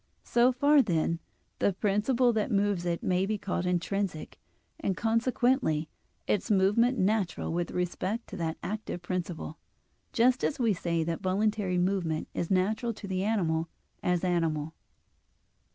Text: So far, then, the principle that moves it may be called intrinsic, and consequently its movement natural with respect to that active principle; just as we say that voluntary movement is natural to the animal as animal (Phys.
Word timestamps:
So 0.23 0.51
far, 0.51 0.81
then, 0.81 1.19
the 1.59 1.73
principle 1.73 2.33
that 2.33 2.49
moves 2.51 2.87
it 2.87 3.03
may 3.03 3.27
be 3.27 3.37
called 3.37 3.67
intrinsic, 3.67 4.39
and 4.79 4.97
consequently 4.97 5.89
its 6.25 6.49
movement 6.49 6.97
natural 6.97 7.53
with 7.53 7.69
respect 7.69 8.25
to 8.29 8.37
that 8.37 8.57
active 8.63 9.03
principle; 9.03 9.59
just 10.11 10.43
as 10.43 10.57
we 10.57 10.73
say 10.73 11.03
that 11.03 11.21
voluntary 11.21 11.77
movement 11.77 12.29
is 12.33 12.49
natural 12.49 12.95
to 12.95 13.07
the 13.07 13.23
animal 13.23 13.69
as 14.01 14.23
animal 14.23 14.69
(Phys. 14.69 15.59